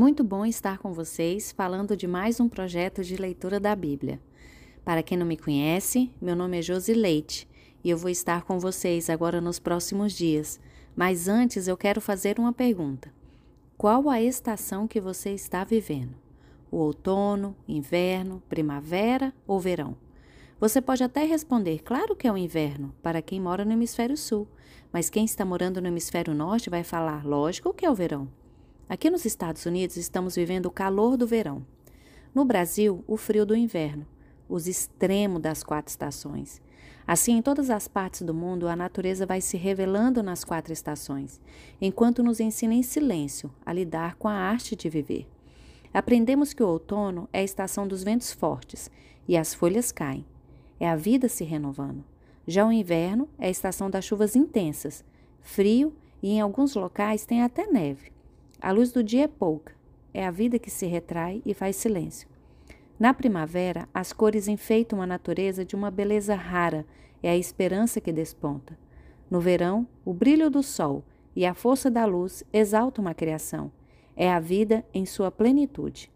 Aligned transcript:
Muito 0.00 0.24
bom 0.24 0.46
estar 0.46 0.78
com 0.78 0.94
vocês 0.94 1.52
falando 1.52 1.94
de 1.94 2.06
mais 2.06 2.40
um 2.40 2.48
projeto 2.48 3.04
de 3.04 3.16
leitura 3.16 3.60
da 3.60 3.76
Bíblia. 3.76 4.18
Para 4.82 5.02
quem 5.02 5.18
não 5.18 5.26
me 5.26 5.36
conhece, 5.36 6.10
meu 6.18 6.34
nome 6.34 6.58
é 6.58 6.62
Josi 6.62 6.94
Leite 6.94 7.46
e 7.84 7.90
eu 7.90 7.98
vou 7.98 8.08
estar 8.08 8.44
com 8.44 8.58
vocês 8.58 9.10
agora 9.10 9.42
nos 9.42 9.58
próximos 9.58 10.14
dias. 10.14 10.58
Mas 10.96 11.28
antes 11.28 11.68
eu 11.68 11.76
quero 11.76 12.00
fazer 12.00 12.38
uma 12.38 12.50
pergunta: 12.50 13.12
Qual 13.76 14.08
a 14.08 14.22
estação 14.22 14.88
que 14.88 15.02
você 15.02 15.34
está 15.34 15.64
vivendo? 15.64 16.16
O 16.70 16.78
outono, 16.78 17.54
inverno, 17.68 18.42
primavera 18.48 19.34
ou 19.46 19.60
verão? 19.60 19.94
Você 20.58 20.80
pode 20.80 21.04
até 21.04 21.24
responder, 21.24 21.82
claro 21.82 22.16
que 22.16 22.26
é 22.26 22.32
o 22.32 22.38
inverno, 22.38 22.94
para 23.02 23.20
quem 23.20 23.38
mora 23.38 23.66
no 23.66 23.72
hemisfério 23.72 24.16
sul, 24.16 24.48
mas 24.90 25.10
quem 25.10 25.26
está 25.26 25.44
morando 25.44 25.78
no 25.78 25.88
hemisfério 25.88 26.32
norte 26.32 26.70
vai 26.70 26.82
falar, 26.82 27.26
lógico 27.26 27.74
que 27.74 27.84
é 27.84 27.90
o 27.90 27.94
verão. 27.94 28.39
Aqui 28.90 29.08
nos 29.08 29.24
Estados 29.24 29.66
Unidos 29.66 29.96
estamos 29.96 30.34
vivendo 30.34 30.66
o 30.66 30.70
calor 30.70 31.16
do 31.16 31.24
verão. 31.24 31.64
No 32.34 32.44
Brasil, 32.44 33.04
o 33.06 33.16
frio 33.16 33.46
do 33.46 33.54
inverno, 33.54 34.04
os 34.48 34.66
extremos 34.66 35.40
das 35.40 35.62
quatro 35.62 35.92
estações. 35.92 36.60
Assim, 37.06 37.34
em 37.34 37.40
todas 37.40 37.70
as 37.70 37.86
partes 37.86 38.22
do 38.22 38.34
mundo, 38.34 38.66
a 38.66 38.74
natureza 38.74 39.24
vai 39.24 39.40
se 39.40 39.56
revelando 39.56 40.24
nas 40.24 40.42
quatro 40.42 40.72
estações, 40.72 41.40
enquanto 41.80 42.24
nos 42.24 42.40
ensina 42.40 42.74
em 42.74 42.82
silêncio 42.82 43.54
a 43.64 43.72
lidar 43.72 44.16
com 44.16 44.26
a 44.26 44.34
arte 44.34 44.74
de 44.74 44.88
viver. 44.88 45.28
Aprendemos 45.94 46.52
que 46.52 46.62
o 46.64 46.66
outono 46.66 47.28
é 47.32 47.38
a 47.38 47.44
estação 47.44 47.86
dos 47.86 48.02
ventos 48.02 48.32
fortes 48.32 48.90
e 49.28 49.36
as 49.36 49.54
folhas 49.54 49.92
caem. 49.92 50.26
É 50.80 50.90
a 50.90 50.96
vida 50.96 51.28
se 51.28 51.44
renovando. 51.44 52.04
Já 52.44 52.66
o 52.66 52.72
inverno 52.72 53.28
é 53.38 53.46
a 53.46 53.50
estação 53.50 53.88
das 53.88 54.04
chuvas 54.04 54.34
intensas, 54.34 55.04
frio 55.40 55.94
e 56.20 56.30
em 56.30 56.40
alguns 56.40 56.74
locais 56.74 57.24
tem 57.24 57.40
até 57.40 57.68
neve. 57.68 58.18
A 58.62 58.72
luz 58.72 58.92
do 58.92 59.02
dia 59.02 59.24
é 59.24 59.28
pouca, 59.28 59.72
é 60.12 60.26
a 60.26 60.30
vida 60.30 60.58
que 60.58 60.70
se 60.70 60.84
retrai 60.84 61.40
e 61.46 61.54
faz 61.54 61.76
silêncio. 61.76 62.28
Na 62.98 63.14
primavera, 63.14 63.88
as 63.94 64.12
cores 64.12 64.48
enfeitam 64.48 65.00
a 65.00 65.06
natureza 65.06 65.64
de 65.64 65.74
uma 65.74 65.90
beleza 65.90 66.34
rara, 66.34 66.84
é 67.22 67.30
a 67.30 67.36
esperança 67.36 68.02
que 68.02 68.12
desponta. 68.12 68.78
No 69.30 69.40
verão, 69.40 69.88
o 70.04 70.12
brilho 70.12 70.50
do 70.50 70.62
sol 70.62 71.02
e 71.34 71.46
a 71.46 71.54
força 71.54 71.90
da 71.90 72.04
luz 72.04 72.44
exaltam 72.52 73.08
a 73.08 73.14
criação, 73.14 73.72
é 74.14 74.30
a 74.30 74.38
vida 74.38 74.84
em 74.92 75.06
sua 75.06 75.30
plenitude. 75.30 76.12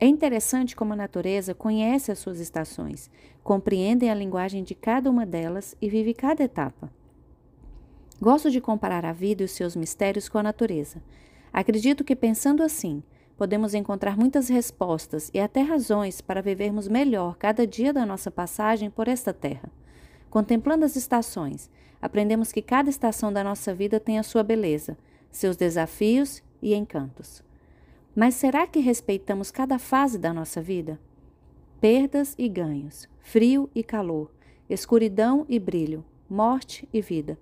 É 0.00 0.06
interessante 0.06 0.74
como 0.74 0.94
a 0.94 0.96
natureza 0.96 1.54
conhece 1.54 2.10
as 2.10 2.18
suas 2.18 2.40
estações, 2.40 3.10
compreende 3.44 4.08
a 4.08 4.14
linguagem 4.14 4.64
de 4.64 4.74
cada 4.74 5.10
uma 5.10 5.26
delas 5.26 5.76
e 5.80 5.90
vive 5.90 6.14
cada 6.14 6.42
etapa. 6.42 6.90
Gosto 8.18 8.50
de 8.50 8.62
comparar 8.62 9.04
a 9.04 9.12
vida 9.12 9.42
e 9.42 9.44
os 9.44 9.50
seus 9.50 9.76
mistérios 9.76 10.26
com 10.26 10.38
a 10.38 10.42
natureza. 10.42 11.02
Acredito 11.56 12.04
que 12.04 12.14
pensando 12.14 12.62
assim, 12.62 13.02
podemos 13.34 13.72
encontrar 13.72 14.14
muitas 14.14 14.50
respostas 14.50 15.30
e 15.32 15.40
até 15.40 15.62
razões 15.62 16.20
para 16.20 16.42
vivermos 16.42 16.86
melhor 16.86 17.34
cada 17.38 17.66
dia 17.66 17.94
da 17.94 18.04
nossa 18.04 18.30
passagem 18.30 18.90
por 18.90 19.08
esta 19.08 19.32
terra. 19.32 19.72
Contemplando 20.28 20.84
as 20.84 20.96
estações, 20.96 21.70
aprendemos 21.98 22.52
que 22.52 22.60
cada 22.60 22.90
estação 22.90 23.32
da 23.32 23.42
nossa 23.42 23.74
vida 23.74 23.98
tem 23.98 24.18
a 24.18 24.22
sua 24.22 24.42
beleza, 24.42 24.98
seus 25.30 25.56
desafios 25.56 26.42
e 26.60 26.74
encantos. 26.74 27.42
Mas 28.14 28.34
será 28.34 28.66
que 28.66 28.80
respeitamos 28.80 29.50
cada 29.50 29.78
fase 29.78 30.18
da 30.18 30.34
nossa 30.34 30.60
vida? 30.60 31.00
Perdas 31.80 32.34
e 32.36 32.50
ganhos, 32.50 33.08
frio 33.20 33.70
e 33.74 33.82
calor, 33.82 34.30
escuridão 34.68 35.46
e 35.48 35.58
brilho, 35.58 36.04
morte 36.28 36.86
e 36.92 37.00
vida. 37.00 37.38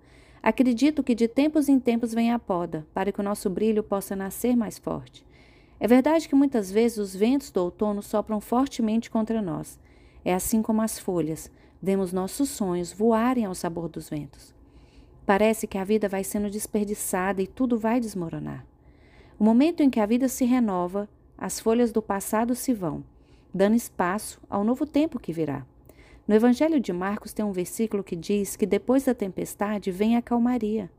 Acredito 0.46 1.02
que 1.02 1.14
de 1.14 1.26
tempos 1.26 1.70
em 1.70 1.80
tempos 1.80 2.12
vem 2.12 2.30
a 2.30 2.38
poda, 2.38 2.86
para 2.92 3.10
que 3.10 3.18
o 3.18 3.24
nosso 3.24 3.48
brilho 3.48 3.82
possa 3.82 4.14
nascer 4.14 4.54
mais 4.54 4.76
forte. 4.76 5.24
É 5.80 5.88
verdade 5.88 6.28
que 6.28 6.34
muitas 6.34 6.70
vezes 6.70 6.98
os 6.98 7.16
ventos 7.16 7.50
do 7.50 7.62
outono 7.62 8.02
sopram 8.02 8.42
fortemente 8.42 9.10
contra 9.10 9.40
nós. 9.40 9.80
É 10.22 10.34
assim 10.34 10.60
como 10.60 10.82
as 10.82 10.98
folhas, 10.98 11.50
vemos 11.80 12.12
nossos 12.12 12.50
sonhos 12.50 12.92
voarem 12.92 13.46
ao 13.46 13.54
sabor 13.54 13.88
dos 13.88 14.10
ventos. 14.10 14.54
Parece 15.24 15.66
que 15.66 15.78
a 15.78 15.84
vida 15.84 16.10
vai 16.10 16.22
sendo 16.22 16.50
desperdiçada 16.50 17.40
e 17.40 17.46
tudo 17.46 17.78
vai 17.78 17.98
desmoronar. 17.98 18.66
O 19.38 19.44
momento 19.44 19.82
em 19.82 19.88
que 19.88 19.98
a 19.98 20.04
vida 20.04 20.28
se 20.28 20.44
renova, 20.44 21.08
as 21.38 21.58
folhas 21.58 21.90
do 21.90 22.02
passado 22.02 22.54
se 22.54 22.74
vão, 22.74 23.02
dando 23.52 23.76
espaço 23.76 24.38
ao 24.50 24.62
novo 24.62 24.84
tempo 24.84 25.18
que 25.18 25.32
virá. 25.32 25.64
No 26.26 26.34
Evangelho 26.34 26.80
de 26.80 26.92
Marcos 26.92 27.34
tem 27.34 27.44
um 27.44 27.52
versículo 27.52 28.02
que 28.02 28.16
diz 28.16 28.56
que 28.56 28.64
depois 28.64 29.04
da 29.04 29.14
tempestade 29.14 29.90
vem 29.90 30.16
a 30.16 30.22
calmaria. 30.22 30.90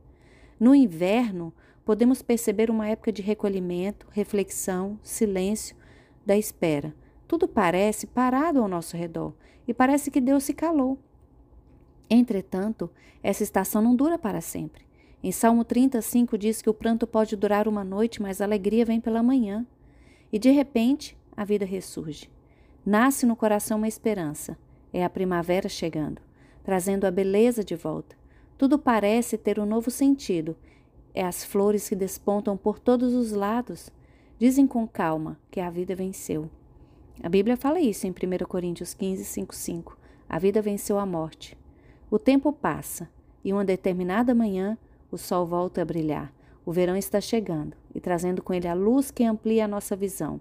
No 0.59 0.75
inverno, 0.75 1.52
podemos 1.84 2.22
perceber 2.22 2.69
uma 2.69 2.88
época 2.88 3.12
de 3.12 3.24
recolhimento, 3.24 4.08
reflexão, 4.12 5.00
silêncio, 5.02 5.75
da 6.24 6.38
espera. 6.38 6.94
Tudo 7.28 7.47
parece 7.47 8.06
parado 8.06 8.59
ao 8.59 8.68
nosso 8.68 8.96
redor 8.96 9.34
e 9.68 9.74
parece 9.74 10.12
que 10.12 10.22
Deus 10.22 10.44
se 10.44 10.53
calou. 10.53 10.97
Entretanto, 12.08 12.90
essa 13.24 13.41
estação 13.41 13.81
não 13.81 13.96
dura 13.96 14.19
para 14.19 14.41
sempre. 14.41 14.85
Em 15.24 15.31
Salmo 15.31 15.64
35 15.64 16.38
diz 16.38 16.62
que 16.62 16.69
o 16.69 16.74
pranto 16.74 17.08
pode 17.08 17.35
durar 17.35 17.68
uma 17.68 17.84
noite, 17.84 18.22
mas 18.22 18.41
a 18.41 18.46
alegria 18.46 18.85
vem 18.85 19.02
pela 19.02 19.24
manhã. 19.24 19.66
E 20.31 20.38
de 20.38 20.52
repente, 20.52 21.18
a 21.35 21.44
vida 21.44 21.66
ressurge. 21.66 22.30
Nasce 22.85 23.25
no 23.25 23.35
coração 23.35 23.80
uma 23.80 23.88
esperança. 23.88 24.56
É 24.96 25.04
a 25.04 25.10
primavera 25.10 25.68
chegando, 25.68 26.22
trazendo 26.64 27.04
a 27.04 27.12
beleza 27.12 27.66
de 27.66 27.76
volta. 27.76 28.16
Tudo 28.58 28.80
parece 28.80 29.38
ter 29.38 29.60
um 29.60 29.66
novo 29.66 29.92
sentido. 29.92 30.56
É 31.14 31.22
as 31.22 31.44
flores 31.44 31.90
que 31.90 31.98
despontam 31.98 32.56
por 32.56 32.80
todos 32.80 33.14
os 33.14 33.34
lados. 33.34 33.92
Dizem 34.40 34.66
com 34.66 34.88
calma 34.88 35.38
que 35.52 35.60
a 35.60 35.70
vida 35.70 35.94
venceu. 35.94 36.50
A 37.22 37.28
Bíblia 37.28 37.58
fala 37.58 37.82
isso 37.82 38.08
em 38.08 38.12
1 38.12 38.46
Coríntios 38.48 38.94
15, 38.94 39.26
5, 39.26 39.54
5. 39.54 39.98
A 40.30 40.40
vida 40.40 40.62
venceu 40.62 40.98
a 40.98 41.06
morte. 41.06 41.58
O 42.10 42.18
tempo 42.18 42.54
passa 42.54 43.10
e 43.44 43.52
uma 43.52 43.66
determinada 43.66 44.34
manhã 44.34 44.78
o 45.12 45.18
sol 45.18 45.46
volta 45.46 45.82
a 45.82 45.86
brilhar. 45.86 46.34
O 46.66 46.72
verão 46.72 46.96
está 46.96 47.20
chegando 47.20 47.76
e 47.94 48.00
trazendo 48.00 48.42
com 48.42 48.54
ele 48.54 48.70
a 48.70 48.74
luz 48.74 49.12
que 49.12 49.26
amplia 49.26 49.66
a 49.66 49.68
nossa 49.68 49.94
visão 49.94 50.40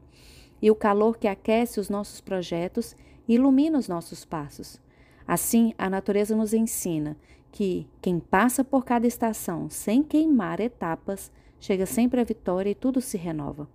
e 0.62 0.70
o 0.70 0.76
calor 0.76 1.18
que 1.18 1.26
aquece 1.26 1.80
os 1.80 1.90
nossos 1.90 2.20
projetos 2.20 2.96
e 3.28 3.34
ilumina 3.34 3.78
os 3.78 3.88
nossos 3.88 4.24
passos. 4.24 4.80
Assim, 5.26 5.74
a 5.78 5.88
natureza 5.88 6.36
nos 6.36 6.52
ensina 6.52 7.16
que 7.50 7.86
quem 8.02 8.18
passa 8.18 8.64
por 8.64 8.84
cada 8.84 9.06
estação 9.06 9.70
sem 9.70 10.02
queimar 10.02 10.60
etapas 10.60 11.30
chega 11.60 11.86
sempre 11.86 12.20
à 12.20 12.24
vitória 12.24 12.70
e 12.70 12.74
tudo 12.74 13.00
se 13.00 13.16
renova. 13.16 13.68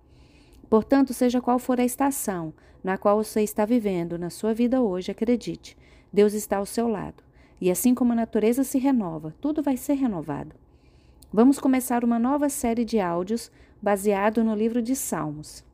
Portanto, 0.68 1.12
seja 1.12 1.40
qual 1.40 1.58
for 1.58 1.80
a 1.80 1.84
estação 1.84 2.52
na 2.82 2.96
qual 2.96 3.22
você 3.22 3.42
está 3.42 3.64
vivendo 3.64 4.18
na 4.18 4.30
sua 4.30 4.54
vida 4.54 4.80
hoje, 4.80 5.10
acredite, 5.10 5.76
Deus 6.12 6.32
está 6.32 6.58
ao 6.58 6.66
seu 6.66 6.88
lado. 6.88 7.22
E 7.60 7.70
assim 7.70 7.94
como 7.94 8.12
a 8.12 8.16
natureza 8.16 8.64
se 8.64 8.78
renova, 8.78 9.34
tudo 9.40 9.62
vai 9.62 9.76
ser 9.76 9.94
renovado. 9.94 10.54
Vamos 11.32 11.58
começar 11.58 12.04
uma 12.04 12.18
nova 12.18 12.48
série 12.48 12.84
de 12.84 12.98
áudios 12.98 13.50
baseado 13.82 14.42
no 14.42 14.54
livro 14.54 14.80
de 14.82 14.96
Salmos, 14.96 15.64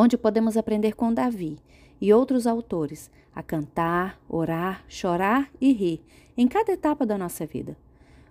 onde 0.00 0.16
podemos 0.16 0.56
aprender 0.56 0.94
com 0.94 1.12
Davi 1.12 1.58
e 2.00 2.12
outros 2.12 2.46
autores 2.46 3.10
a 3.34 3.42
cantar, 3.42 4.16
orar, 4.28 4.84
chorar 4.86 5.50
e 5.60 5.72
rir 5.72 6.00
em 6.36 6.46
cada 6.46 6.70
etapa 6.70 7.04
da 7.04 7.18
nossa 7.18 7.44
vida. 7.44 7.76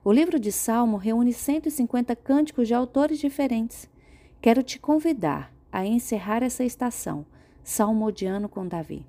O 0.02 0.14
livro 0.14 0.40
de 0.40 0.50
Salmo 0.50 0.96
reúne 0.96 1.34
150 1.34 2.16
cânticos 2.16 2.70
de 2.70 2.74
autores 2.74 3.20
diferentes. 3.20 3.90
Quero 4.40 4.64
te 4.64 4.80
convidar 4.80 5.54
a 5.70 5.86
encerrar 5.86 6.42
essa 6.42 6.64
estação, 6.64 7.26
salmodiano 7.66 8.48
com 8.48 8.66
Davi. 8.66 9.06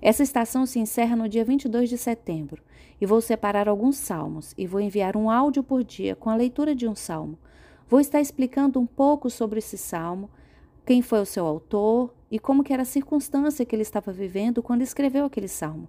Essa 0.00 0.22
estação 0.22 0.66
se 0.66 0.78
encerra 0.78 1.16
no 1.16 1.28
dia 1.28 1.44
22 1.44 1.88
de 1.88 1.98
setembro 1.98 2.62
e 3.00 3.04
vou 3.04 3.20
separar 3.20 3.68
alguns 3.68 3.96
salmos 3.96 4.54
e 4.56 4.64
vou 4.64 4.80
enviar 4.80 5.16
um 5.16 5.28
áudio 5.28 5.64
por 5.64 5.82
dia 5.82 6.14
com 6.14 6.30
a 6.30 6.36
leitura 6.36 6.72
de 6.72 6.86
um 6.86 6.94
salmo. 6.94 7.36
Vou 7.88 7.98
estar 7.98 8.20
explicando 8.20 8.78
um 8.78 8.86
pouco 8.86 9.28
sobre 9.28 9.58
esse 9.58 9.76
salmo, 9.76 10.30
quem 10.84 11.02
foi 11.02 11.20
o 11.20 11.26
seu 11.26 11.46
autor 11.46 12.14
e 12.30 12.38
como 12.38 12.64
que 12.64 12.72
era 12.72 12.82
a 12.82 12.86
circunstância 12.86 13.64
que 13.64 13.74
ele 13.74 13.82
estava 13.82 14.12
vivendo 14.12 14.62
quando 14.62 14.82
escreveu 14.82 15.24
aquele 15.24 15.48
salmo. 15.48 15.88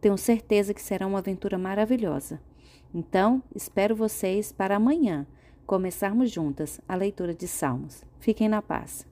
Tenho 0.00 0.16
certeza 0.16 0.72
que 0.72 0.82
será 0.82 1.06
uma 1.06 1.18
aventura 1.18 1.58
maravilhosa. 1.58 2.40
Então, 2.94 3.42
espero 3.54 3.96
vocês 3.96 4.52
para 4.52 4.76
amanhã 4.76 5.26
começarmos 5.66 6.30
juntas 6.30 6.80
a 6.88 6.94
leitura 6.94 7.34
de 7.34 7.46
Salmos. 7.46 8.02
Fiquem 8.18 8.48
na 8.48 8.62
paz. 8.62 9.06